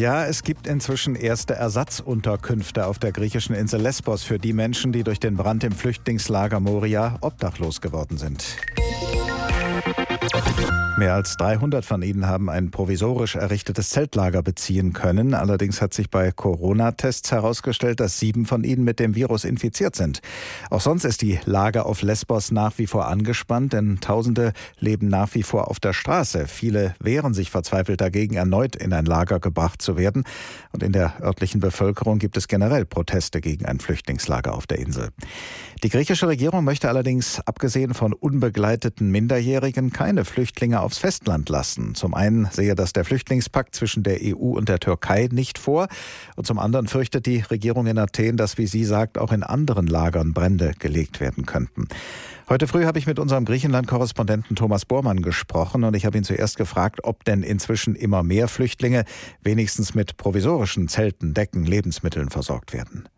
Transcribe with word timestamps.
Ja, 0.00 0.24
es 0.24 0.44
gibt 0.44 0.66
inzwischen 0.66 1.14
erste 1.14 1.52
Ersatzunterkünfte 1.52 2.86
auf 2.86 2.98
der 2.98 3.12
griechischen 3.12 3.54
Insel 3.54 3.82
Lesbos 3.82 4.22
für 4.22 4.38
die 4.38 4.54
Menschen, 4.54 4.92
die 4.92 5.04
durch 5.04 5.20
den 5.20 5.36
Brand 5.36 5.62
im 5.62 5.72
Flüchtlingslager 5.72 6.58
Moria 6.58 7.18
obdachlos 7.20 7.82
geworden 7.82 8.16
sind. 8.16 8.56
Mehr 11.00 11.14
als 11.14 11.38
300 11.38 11.82
von 11.82 12.02
ihnen 12.02 12.26
haben 12.26 12.50
ein 12.50 12.70
provisorisch 12.70 13.34
errichtetes 13.34 13.88
Zeltlager 13.88 14.42
beziehen 14.42 14.92
können. 14.92 15.32
Allerdings 15.32 15.80
hat 15.80 15.94
sich 15.94 16.10
bei 16.10 16.30
Corona-Tests 16.30 17.32
herausgestellt, 17.32 18.00
dass 18.00 18.18
sieben 18.18 18.44
von 18.44 18.64
ihnen 18.64 18.84
mit 18.84 19.00
dem 19.00 19.14
Virus 19.14 19.46
infiziert 19.46 19.96
sind. 19.96 20.20
Auch 20.68 20.82
sonst 20.82 21.06
ist 21.06 21.22
die 21.22 21.40
Lage 21.46 21.86
auf 21.86 22.02
Lesbos 22.02 22.50
nach 22.50 22.76
wie 22.76 22.86
vor 22.86 23.08
angespannt, 23.08 23.72
denn 23.72 24.00
Tausende 24.02 24.52
leben 24.78 25.08
nach 25.08 25.34
wie 25.34 25.42
vor 25.42 25.68
auf 25.68 25.80
der 25.80 25.94
Straße. 25.94 26.46
Viele 26.46 26.94
wehren 27.00 27.32
sich 27.32 27.50
verzweifelt 27.50 28.02
dagegen, 28.02 28.34
erneut 28.34 28.76
in 28.76 28.92
ein 28.92 29.06
Lager 29.06 29.40
gebracht 29.40 29.80
zu 29.80 29.96
werden. 29.96 30.24
Und 30.72 30.82
in 30.82 30.92
der 30.92 31.14
örtlichen 31.22 31.62
Bevölkerung 31.62 32.18
gibt 32.18 32.36
es 32.36 32.46
generell 32.46 32.84
Proteste 32.84 33.40
gegen 33.40 33.64
ein 33.64 33.80
Flüchtlingslager 33.80 34.52
auf 34.52 34.66
der 34.66 34.78
Insel. 34.78 35.08
Die 35.82 35.88
griechische 35.88 36.28
Regierung 36.28 36.62
möchte 36.62 36.90
allerdings, 36.90 37.40
abgesehen 37.46 37.94
von 37.94 38.12
unbegleiteten 38.12 39.10
Minderjährigen, 39.10 39.94
keine 39.94 40.26
Flüchtlinge 40.26 40.82
aufs 40.90 40.98
Festland 40.98 41.48
lassen. 41.48 41.94
Zum 41.94 42.14
einen 42.14 42.48
sehe 42.50 42.74
das 42.74 42.92
der 42.92 43.04
Flüchtlingspakt 43.04 43.76
zwischen 43.76 44.02
der 44.02 44.18
EU 44.22 44.56
und 44.56 44.68
der 44.68 44.80
Türkei 44.80 45.28
nicht 45.30 45.56
vor. 45.56 45.86
Und 46.34 46.48
zum 46.48 46.58
anderen 46.58 46.88
fürchtet 46.88 47.26
die 47.26 47.44
Regierung 47.48 47.86
in 47.86 47.96
Athen, 47.96 48.36
dass, 48.36 48.58
wie 48.58 48.66
sie 48.66 48.84
sagt, 48.84 49.16
auch 49.16 49.30
in 49.30 49.44
anderen 49.44 49.86
Lagern 49.86 50.34
Brände 50.34 50.72
gelegt 50.80 51.20
werden 51.20 51.46
könnten. 51.46 51.86
Heute 52.48 52.66
früh 52.66 52.86
habe 52.86 52.98
ich 52.98 53.06
mit 53.06 53.20
unserem 53.20 53.44
Griechenland-Korrespondenten 53.44 54.56
Thomas 54.56 54.84
Bormann 54.84 55.22
gesprochen 55.22 55.84
und 55.84 55.94
ich 55.94 56.06
habe 56.06 56.18
ihn 56.18 56.24
zuerst 56.24 56.56
gefragt, 56.56 57.04
ob 57.04 57.22
denn 57.22 57.44
inzwischen 57.44 57.94
immer 57.94 58.24
mehr 58.24 58.48
Flüchtlinge 58.48 59.04
wenigstens 59.42 59.94
mit 59.94 60.16
provisorischen 60.16 60.88
Zelten, 60.88 61.34
Decken, 61.34 61.64
Lebensmitteln 61.64 62.30
versorgt 62.30 62.72
werden. 62.72 63.08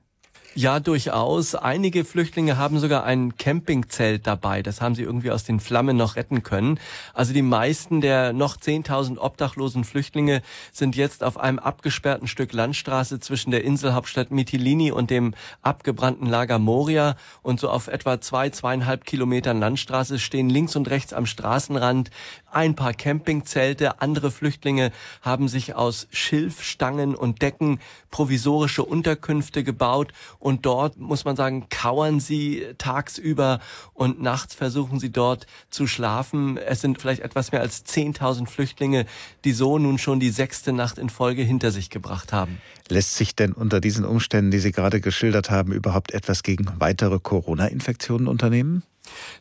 Ja, 0.55 0.81
durchaus. 0.81 1.55
Einige 1.55 2.05
Flüchtlinge 2.05 2.59
haben 2.59 2.79
sogar 2.79 3.05
ein 3.05 3.39
Campingzelt 3.39 4.27
dabei. 4.27 4.63
Das 4.63 4.83
haben 4.83 4.95
sie 4.95 5.03
irgendwie 5.03 5.31
aus 5.31 5.45
den 5.45 5.61
Flammen 5.61 5.97
noch 5.97 6.17
retten 6.17 6.43
können. 6.43 6.79
Also 7.15 7.33
die 7.33 7.41
meisten 7.41 8.03
der 8.03 8.35
noch 8.35 8.59
10.000 8.59 9.17
obdachlosen 9.17 9.85
Flüchtlinge 9.85 10.43
sind 10.71 10.95
jetzt 10.95 11.25
auf 11.25 11.41
einem 11.41 11.59
abgesperrten 11.59 12.29
Stück 12.29 12.53
Landstraße 12.53 13.19
zwischen 13.19 13.51
der 13.51 13.65
Inselhauptstadt 13.65 14.31
Mytilini 14.31 14.93
und 14.93 15.11
dem 15.11 15.33
abgebrannten 15.63 16.27
Lager 16.27 16.59
Moria. 16.59 17.17
Und 17.41 17.59
so 17.59 17.71
auf 17.71 17.89
etwa 17.89 18.21
zwei, 18.21 18.51
zweieinhalb 18.51 19.07
Kilometern 19.07 19.59
Landstraße 19.59 20.19
stehen 20.19 20.51
links 20.51 20.77
und 20.77 20.91
rechts 20.91 21.15
am 21.15 21.25
Straßenrand 21.25 22.11
ein 22.55 22.75
paar 22.75 22.93
Campingzelte. 22.93 24.01
Andere 24.01 24.31
Flüchtlinge 24.31 24.93
haben 25.21 25.49
sich 25.49 25.75
aus 25.75 26.07
Schilfstangen 26.11 27.15
und 27.15 27.43
Decken 27.43 27.81
provisorische 28.11 28.85
Unterkünfte 28.85 29.65
gebaut 29.65 30.13
und 30.39 30.67
dort, 30.67 30.99
muss 30.99 31.25
man 31.25 31.37
sagen, 31.37 31.67
kauern 31.71 32.21
sie 32.21 32.67
tagsüber 32.79 33.61
und 33.95 34.21
nachts 34.21 34.55
versuchen 34.55 35.01
sie 35.01 35.11
dort 35.11 35.47
zu 35.71 35.87
schlafen. 35.87 36.57
Es 36.57 36.81
sind 36.81 37.01
vielleicht 37.01 37.23
etwas 37.23 37.53
mehr 37.53 37.61
als 37.61 37.85
10.000 37.85 38.47
Flüchtlinge, 38.47 39.07
die 39.45 39.53
so 39.53 39.79
nun 39.79 39.99
schon 39.99 40.21
die 40.21 40.31
sechste 40.31 40.73
Nacht 40.73 40.99
in 40.99 41.11
Folge 41.11 41.43
hinter 41.43 41.71
sich 41.71 41.91
gebracht 41.91 42.33
haben. 42.33 42.59
Lässt 42.89 43.17
sich 43.17 43.35
denn 43.35 43.53
unter 43.53 43.81
diesen 43.81 44.05
Umständen, 44.05 44.51
die 44.51 44.59
Sie 44.59 44.73
gerade 44.73 45.01
geschildert 45.01 45.51
haben, 45.51 45.73
überhaupt 45.73 46.13
etwas 46.13 46.43
gegen 46.43 46.67
weitere 46.79 47.19
Corona-Infektionen 47.19 48.29
unternehmen? 48.29 48.83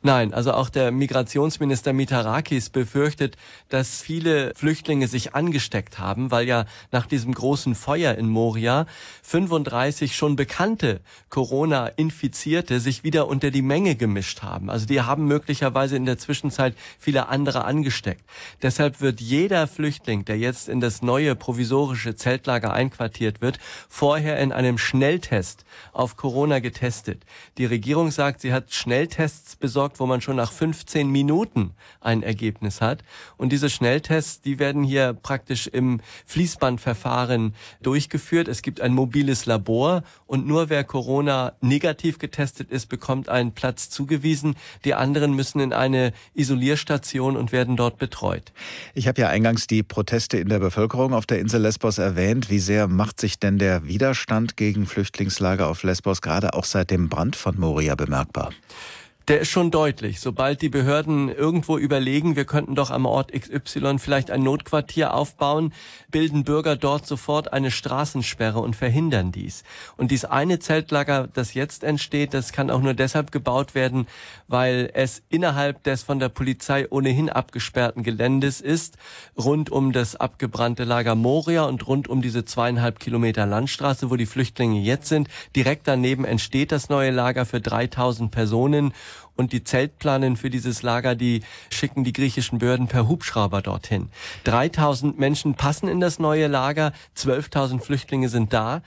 Nein, 0.01 0.33
also 0.33 0.53
auch 0.53 0.69
der 0.69 0.91
Migrationsminister 0.91 1.93
Mitarakis 1.93 2.69
befürchtet, 2.69 3.37
dass 3.69 4.01
viele 4.01 4.53
Flüchtlinge 4.55 5.07
sich 5.07 5.35
angesteckt 5.35 5.99
haben, 5.99 6.31
weil 6.31 6.47
ja 6.47 6.65
nach 6.91 7.05
diesem 7.05 7.33
großen 7.33 7.75
Feuer 7.75 8.15
in 8.15 8.29
Moria 8.29 8.85
35 9.23 10.15
schon 10.15 10.35
bekannte 10.35 11.01
Corona-Infizierte 11.29 12.79
sich 12.79 13.03
wieder 13.03 13.27
unter 13.27 13.51
die 13.51 13.61
Menge 13.61 13.95
gemischt 13.95 14.41
haben. 14.41 14.69
Also 14.69 14.85
die 14.85 15.01
haben 15.01 15.25
möglicherweise 15.25 15.95
in 15.95 16.05
der 16.05 16.17
Zwischenzeit 16.17 16.75
viele 16.99 17.27
andere 17.27 17.65
angesteckt. 17.65 18.23
Deshalb 18.61 19.01
wird 19.01 19.21
jeder 19.21 19.67
Flüchtling, 19.67 20.25
der 20.25 20.37
jetzt 20.37 20.69
in 20.69 20.79
das 20.79 21.01
neue 21.01 21.35
provisorische 21.35 22.15
Zeltlager 22.15 22.73
einquartiert 22.73 23.41
wird, 23.41 23.59
vorher 23.89 24.39
in 24.39 24.51
einem 24.51 24.77
Schnelltest 24.77 25.65
auf 25.93 26.17
Corona 26.17 26.59
getestet. 26.59 27.23
Die 27.57 27.65
Regierung 27.65 28.11
sagt, 28.11 28.41
sie 28.41 28.53
hat 28.53 28.73
Schnelltests 28.73 29.55
besorgt, 29.61 29.99
wo 29.99 30.05
man 30.05 30.19
schon 30.19 30.35
nach 30.35 30.51
15 30.51 31.09
Minuten 31.09 31.71
ein 32.01 32.23
Ergebnis 32.23 32.81
hat. 32.81 33.03
Und 33.37 33.51
diese 33.51 33.69
Schnelltests, 33.69 34.41
die 34.41 34.59
werden 34.59 34.83
hier 34.83 35.13
praktisch 35.13 35.67
im 35.67 36.01
Fließbandverfahren 36.25 37.55
durchgeführt. 37.81 38.47
Es 38.47 38.61
gibt 38.61 38.81
ein 38.81 38.93
mobiles 38.93 39.45
Labor 39.45 40.03
und 40.25 40.45
nur 40.45 40.69
wer 40.69 40.83
Corona 40.83 41.53
negativ 41.61 42.19
getestet 42.19 42.69
ist, 42.69 42.87
bekommt 42.87 43.29
einen 43.29 43.53
Platz 43.53 43.89
zugewiesen. 43.89 44.55
Die 44.83 44.93
anderen 44.93 45.33
müssen 45.33 45.61
in 45.61 45.71
eine 45.71 46.11
Isolierstation 46.33 47.37
und 47.37 47.51
werden 47.51 47.77
dort 47.77 47.97
betreut. 47.97 48.51
Ich 48.93 49.07
habe 49.07 49.21
ja 49.21 49.29
eingangs 49.29 49.67
die 49.67 49.83
Proteste 49.83 50.37
in 50.37 50.49
der 50.49 50.59
Bevölkerung 50.59 51.13
auf 51.13 51.25
der 51.25 51.39
Insel 51.39 51.61
Lesbos 51.61 51.97
erwähnt. 51.97 52.49
Wie 52.49 52.59
sehr 52.59 52.87
macht 52.87 53.21
sich 53.21 53.39
denn 53.39 53.57
der 53.57 53.85
Widerstand 53.85 54.57
gegen 54.57 54.85
Flüchtlingslager 54.85 55.67
auf 55.67 55.83
Lesbos 55.83 56.21
gerade 56.21 56.53
auch 56.53 56.65
seit 56.65 56.91
dem 56.91 57.09
Brand 57.09 57.35
von 57.35 57.59
Moria 57.59 57.95
bemerkbar? 57.95 58.51
Der 59.27 59.41
ist 59.41 59.49
schon 59.49 59.71
deutlich. 59.71 60.19
Sobald 60.19 60.61
die 60.61 60.69
Behörden 60.69 61.29
irgendwo 61.29 61.77
überlegen, 61.77 62.35
wir 62.35 62.45
könnten 62.45 62.75
doch 62.75 62.91
am 62.91 63.05
Ort 63.05 63.31
XY 63.31 63.99
vielleicht 63.99 64.31
ein 64.31 64.43
Notquartier 64.43 65.13
aufbauen, 65.13 65.73
bilden 66.09 66.43
Bürger 66.43 66.75
dort 66.75 67.05
sofort 67.05 67.53
eine 67.53 67.71
Straßensperre 67.71 68.59
und 68.59 68.75
verhindern 68.75 69.31
dies. 69.31 69.63
Und 69.97 70.11
dies 70.11 70.25
eine 70.25 70.59
Zeltlager, 70.59 71.27
das 71.33 71.53
jetzt 71.53 71.83
entsteht, 71.83 72.33
das 72.33 72.51
kann 72.51 72.71
auch 72.71 72.81
nur 72.81 72.93
deshalb 72.93 73.31
gebaut 73.31 73.75
werden, 73.75 74.07
weil 74.47 74.89
es 74.93 75.21
innerhalb 75.29 75.83
des 75.83 76.03
von 76.03 76.19
der 76.19 76.29
Polizei 76.29 76.87
ohnehin 76.89 77.29
abgesperrten 77.29 78.03
Geländes 78.03 78.59
ist, 78.59 78.97
rund 79.37 79.69
um 79.69 79.91
das 79.91 80.15
abgebrannte 80.15 80.83
Lager 80.83 81.15
Moria 81.15 81.63
und 81.63 81.87
rund 81.87 82.07
um 82.07 82.21
diese 82.21 82.43
zweieinhalb 82.43 82.99
Kilometer 82.99 83.45
Landstraße, 83.45 84.09
wo 84.09 84.15
die 84.15 84.25
Flüchtlinge 84.25 84.79
jetzt 84.79 85.09
sind. 85.09 85.29
Direkt 85.55 85.87
daneben 85.87 86.25
entsteht 86.25 86.71
das 86.71 86.89
neue 86.89 87.11
Lager 87.11 87.45
für 87.45 87.61
3000 87.61 88.31
Personen 88.31 88.93
und 89.35 89.53
die 89.53 89.63
Zeltplanen 89.63 90.37
für 90.37 90.49
dieses 90.49 90.83
Lager, 90.83 91.15
die 91.15 91.41
schicken 91.69 92.03
die 92.03 92.13
griechischen 92.13 92.59
Behörden 92.59 92.87
per 92.87 93.07
Hubschrauber 93.07 93.61
dorthin. 93.61 94.09
3000 94.43 95.17
Menschen 95.19 95.55
passen 95.55 95.87
in 95.87 95.99
das 95.99 96.19
neue 96.19 96.47
Lager, 96.47 96.93
12.000 97.17 97.81
Flüchtlinge 97.81 98.29
sind 98.29 98.53
da. 98.53 98.81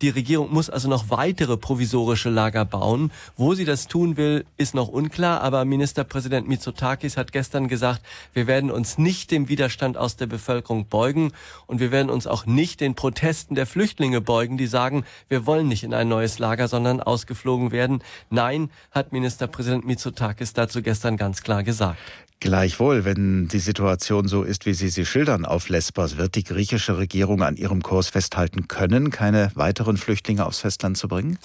Die 0.00 0.10
Regierung 0.10 0.52
muss 0.52 0.70
also 0.70 0.88
noch 0.88 1.10
weitere 1.10 1.56
provisorische 1.56 2.30
Lager 2.30 2.64
bauen. 2.64 3.10
Wo 3.36 3.54
sie 3.54 3.64
das 3.64 3.88
tun 3.88 4.16
will, 4.16 4.44
ist 4.56 4.72
noch 4.72 4.86
unklar, 4.86 5.40
aber 5.40 5.64
Ministerpräsident 5.64 6.46
Mitsotakis 6.46 7.16
hat 7.16 7.32
gestern 7.32 7.66
gesagt, 7.66 8.02
wir 8.32 8.46
werden 8.46 8.70
uns 8.70 8.96
nicht 8.96 9.32
dem 9.32 9.48
Widerstand 9.48 9.96
aus 9.96 10.14
der 10.14 10.26
Bevölkerung 10.26 10.86
beugen 10.86 11.32
und 11.66 11.80
wir 11.80 11.90
werden 11.90 12.10
uns 12.10 12.28
auch 12.28 12.46
nicht 12.46 12.80
den 12.80 12.94
Protesten 12.94 13.56
der 13.56 13.66
Flüchtlinge 13.66 14.20
beugen, 14.20 14.56
die 14.56 14.68
sagen, 14.68 15.04
wir 15.28 15.46
wollen 15.46 15.66
nicht 15.66 15.82
in 15.82 15.92
ein 15.92 16.08
neues 16.08 16.38
Lager, 16.38 16.68
sondern 16.68 17.00
ausgeflogen 17.00 17.72
werden. 17.72 18.04
Nein, 18.30 18.70
hat 18.92 19.12
Ministerpräsident 19.12 19.84
Mitsotakis 19.84 20.52
dazu 20.52 20.80
gestern 20.80 21.16
ganz 21.16 21.42
klar 21.42 21.64
gesagt. 21.64 21.98
Gleichwohl, 22.40 23.04
wenn 23.04 23.48
die 23.48 23.58
Situation 23.58 24.28
so 24.28 24.44
ist, 24.44 24.64
wie 24.64 24.72
Sie 24.72 24.90
sie 24.90 25.04
schildern 25.04 25.44
auf 25.44 25.68
Lesbos, 25.68 26.18
wird 26.18 26.36
die 26.36 26.44
griechische 26.44 26.96
Regierung 26.96 27.42
an 27.42 27.56
ihrem 27.56 27.82
Kurs 27.82 28.10
festhalten 28.10 28.68
können, 28.68 29.10
keine 29.10 29.50
weiteren 29.56 29.96
Flüchtlinge 29.96 30.46
aufs 30.46 30.60
Festland 30.60 30.96
zu 30.96 31.08
bringen? 31.08 31.38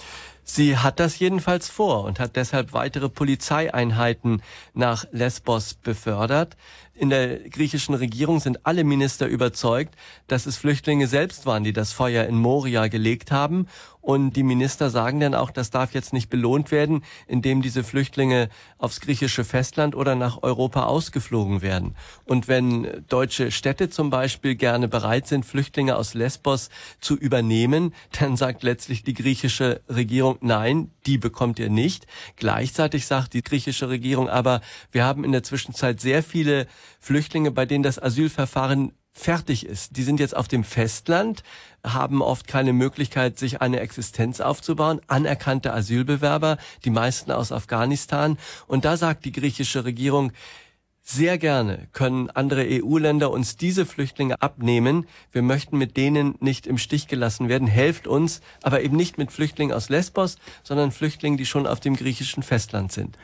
Sie 0.44 0.76
hat 0.76 1.00
das 1.00 1.18
jedenfalls 1.18 1.68
vor 1.68 2.04
und 2.04 2.20
hat 2.20 2.36
deshalb 2.36 2.74
weitere 2.74 3.08
Polizeieinheiten 3.08 4.42
nach 4.74 5.06
Lesbos 5.10 5.74
befördert. 5.74 6.56
In 6.96 7.10
der 7.10 7.40
griechischen 7.48 7.94
Regierung 7.94 8.38
sind 8.38 8.64
alle 8.66 8.84
Minister 8.84 9.26
überzeugt, 9.26 9.96
dass 10.28 10.46
es 10.46 10.56
Flüchtlinge 10.56 11.08
selbst 11.08 11.44
waren, 11.44 11.64
die 11.64 11.72
das 11.72 11.92
Feuer 11.92 12.26
in 12.26 12.36
Moria 12.36 12.86
gelegt 12.86 13.32
haben. 13.32 13.66
Und 14.00 14.34
die 14.34 14.42
Minister 14.42 14.90
sagen 14.90 15.18
dann 15.18 15.34
auch, 15.34 15.50
das 15.50 15.70
darf 15.70 15.94
jetzt 15.94 16.12
nicht 16.12 16.28
belohnt 16.28 16.70
werden, 16.70 17.02
indem 17.26 17.62
diese 17.62 17.82
Flüchtlinge 17.82 18.50
aufs 18.78 19.00
griechische 19.00 19.44
Festland 19.44 19.96
oder 19.96 20.14
nach 20.14 20.42
Europa 20.42 20.84
ausgeflogen 20.84 21.62
werden. 21.62 21.96
Und 22.26 22.46
wenn 22.46 23.04
deutsche 23.08 23.50
Städte 23.50 23.88
zum 23.88 24.10
Beispiel 24.10 24.54
gerne 24.54 24.86
bereit 24.88 25.26
sind, 25.26 25.46
Flüchtlinge 25.46 25.96
aus 25.96 26.12
Lesbos 26.12 26.68
zu 27.00 27.16
übernehmen, 27.16 27.94
dann 28.20 28.36
sagt 28.36 28.62
letztlich 28.62 29.02
die 29.02 29.14
griechische 29.14 29.80
Regierung, 30.34 30.38
nein, 30.40 30.90
die 31.06 31.18
bekommt 31.18 31.58
ihr 31.58 31.70
nicht. 31.70 32.06
Gleichzeitig 32.36 33.06
sagt 33.06 33.34
die 33.34 33.42
griechische 33.42 33.88
Regierung 33.88 34.28
aber, 34.28 34.60
wir 34.90 35.04
haben 35.04 35.24
in 35.24 35.32
der 35.32 35.42
Zwischenzeit 35.42 36.00
sehr 36.00 36.22
viele 36.22 36.66
Flüchtlinge, 37.00 37.50
bei 37.50 37.66
denen 37.66 37.82
das 37.82 38.02
Asylverfahren 38.02 38.92
fertig 39.12 39.64
ist. 39.64 39.96
Die 39.96 40.02
sind 40.02 40.18
jetzt 40.18 40.36
auf 40.36 40.48
dem 40.48 40.64
Festland, 40.64 41.44
haben 41.84 42.20
oft 42.20 42.48
keine 42.48 42.72
Möglichkeit, 42.72 43.38
sich 43.38 43.60
eine 43.60 43.78
Existenz 43.78 44.40
aufzubauen. 44.40 45.00
Anerkannte 45.06 45.72
Asylbewerber, 45.72 46.58
die 46.84 46.90
meisten 46.90 47.30
aus 47.30 47.52
Afghanistan. 47.52 48.38
Und 48.66 48.84
da 48.84 48.96
sagt 48.96 49.24
die 49.24 49.32
griechische 49.32 49.84
Regierung, 49.84 50.32
Sehr 51.06 51.36
gerne 51.36 51.86
können 51.92 52.30
andere 52.30 52.66
EU-Länder 52.66 53.30
uns 53.30 53.58
diese 53.58 53.84
Flüchtlinge 53.84 54.40
abnehmen. 54.40 55.06
Wir 55.32 55.42
möchten 55.42 55.76
mit 55.76 55.98
denen 55.98 56.34
nicht 56.40 56.66
im 56.66 56.78
Stich 56.78 57.08
gelassen 57.08 57.50
werden. 57.50 57.68
Helft 57.68 58.06
uns, 58.06 58.40
aber 58.62 58.80
eben 58.80 58.96
nicht 58.96 59.18
mit 59.18 59.30
Flüchtlingen 59.30 59.76
aus 59.76 59.90
Lesbos, 59.90 60.38
sondern 60.62 60.92
Flüchtlingen, 60.92 61.36
die 61.36 61.44
schon 61.44 61.66
auf 61.66 61.78
dem 61.78 61.94
griechischen 61.94 62.42
Festland 62.42 62.90
sind. 62.90 63.18